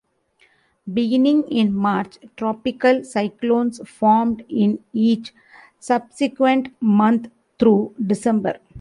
Beginning 0.91 1.43
in 1.47 1.75
March, 1.75 2.17
tropical 2.35 3.03
cyclones 3.03 3.79
formed 3.87 4.43
in 4.49 4.83
each 4.93 5.31
subsequent 5.79 6.69
month 6.81 7.29
through 7.59 7.93
December. 8.07 8.57